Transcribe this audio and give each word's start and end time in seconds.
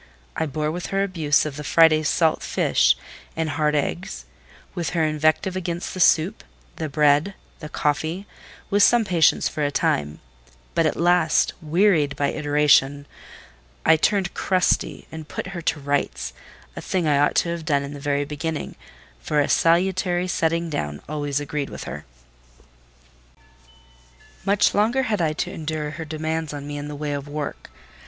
I 0.35 0.47
bore 0.47 0.71
with 0.71 0.87
her 0.87 1.03
abuse 1.03 1.45
of 1.45 1.57
the 1.57 1.63
Friday's 1.63 2.09
salt 2.09 2.41
fish 2.41 2.97
and 3.35 3.51
hard 3.51 3.75
eggs—with 3.75 4.89
her 4.97 5.03
invective 5.05 5.55
against 5.55 5.93
the 5.93 5.99
soup, 5.99 6.43
the 6.77 6.89
bread, 6.89 7.35
the 7.59 7.69
coffee—with 7.69 8.81
some 8.81 9.05
patience 9.05 9.47
for 9.47 9.63
a 9.63 9.69
time; 9.69 10.19
but 10.73 10.87
at 10.87 10.95
last, 10.95 11.53
wearied 11.61 12.15
by 12.15 12.29
iteration, 12.29 13.05
I 13.85 13.95
turned 13.95 14.33
crusty, 14.33 15.05
and 15.11 15.27
put 15.27 15.45
her 15.53 15.61
to 15.61 15.79
rights: 15.79 16.33
a 16.75 16.81
thing 16.81 17.07
I 17.07 17.19
ought 17.19 17.35
to 17.35 17.49
have 17.49 17.63
done 17.63 17.83
in 17.83 17.93
the 17.93 17.99
very 17.99 18.25
beginning, 18.25 18.77
for 19.19 19.39
a 19.39 19.47
salutary 19.47 20.27
setting 20.27 20.71
down 20.71 20.99
always 21.07 21.39
agreed 21.39 21.69
with 21.69 21.83
her. 21.83 22.05
Much 24.45 24.73
longer 24.73 25.03
had 25.03 25.21
I 25.21 25.33
to 25.33 25.51
endure 25.51 25.91
her 25.91 26.05
demands 26.05 26.55
on 26.55 26.65
me 26.65 26.79
in 26.79 26.87
the 26.87 26.95
way 26.95 27.11
of 27.13 27.27
work. 27.27 27.69